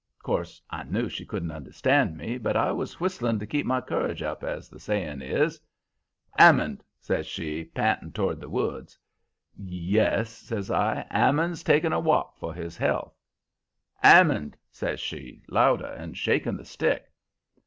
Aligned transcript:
"'Course 0.23 0.59
I 0.71 0.81
knew 0.83 1.09
she 1.09 1.27
couldn't 1.27 1.51
understand 1.51 2.17
me, 2.17 2.39
but 2.39 2.55
I 2.57 2.71
was 2.71 2.99
whistling 2.99 3.37
to 3.37 3.45
keep 3.45 3.67
my 3.67 3.81
courage 3.81 4.23
up, 4.23 4.43
as 4.43 4.67
the 4.67 4.79
saying 4.79 5.21
is. 5.21 5.61
"''Ammond!' 6.39 6.83
says 6.99 7.27
she, 7.27 7.65
p'inting 7.65 8.11
toward 8.11 8.39
the 8.39 8.49
woods. 8.49 8.97
"'Yes,' 9.55 10.31
says 10.33 10.71
I, 10.71 11.05
'Hammond's 11.11 11.61
taking 11.63 11.93
a 11.93 11.99
walk 11.99 12.35
for 12.39 12.51
his 12.51 12.75
health.' 12.77 13.13
"''Ammond!' 14.01 14.57
says 14.71 14.99
she, 14.99 15.43
louder, 15.47 15.91
and 15.93 16.17
shaking 16.17 16.57
the 16.57 16.65
stick. 16.65 17.11